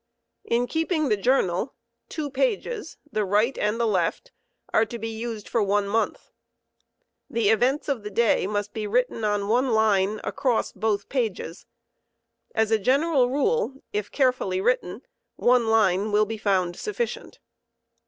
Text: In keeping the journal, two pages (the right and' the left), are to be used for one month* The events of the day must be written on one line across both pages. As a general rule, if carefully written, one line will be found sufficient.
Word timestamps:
In 0.43 0.65
keeping 0.65 1.09
the 1.09 1.15
journal, 1.15 1.75
two 2.09 2.31
pages 2.31 2.97
(the 3.11 3.23
right 3.23 3.55
and' 3.59 3.79
the 3.79 3.85
left), 3.85 4.31
are 4.73 4.83
to 4.83 4.97
be 4.97 5.07
used 5.09 5.47
for 5.47 5.61
one 5.61 5.87
month* 5.87 6.31
The 7.29 7.49
events 7.49 7.87
of 7.87 8.01
the 8.01 8.09
day 8.09 8.47
must 8.47 8.73
be 8.73 8.87
written 8.87 9.23
on 9.23 9.47
one 9.47 9.69
line 9.73 10.19
across 10.23 10.71
both 10.71 11.07
pages. 11.07 11.67
As 12.55 12.71
a 12.71 12.79
general 12.79 13.29
rule, 13.29 13.75
if 13.93 14.09
carefully 14.09 14.59
written, 14.59 15.03
one 15.35 15.67
line 15.67 16.11
will 16.11 16.25
be 16.25 16.39
found 16.39 16.77
sufficient. 16.77 17.37